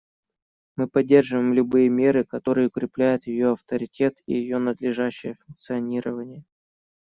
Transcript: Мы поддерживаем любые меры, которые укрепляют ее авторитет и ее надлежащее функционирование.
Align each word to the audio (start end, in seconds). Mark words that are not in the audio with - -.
Мы 0.77 0.87
поддерживаем 0.87 1.53
любые 1.53 1.87
меры, 1.87 2.23
которые 2.23 2.69
укрепляют 2.69 3.27
ее 3.27 3.51
авторитет 3.51 4.17
и 4.25 4.33
ее 4.33 4.57
надлежащее 4.57 5.35
функционирование. 5.35 6.43